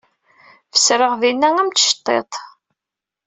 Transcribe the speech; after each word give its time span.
Fesreɣ 0.73 1.13
dinna 1.21 1.49
am 1.57 1.69
tceṭṭiḍt. 1.71 2.33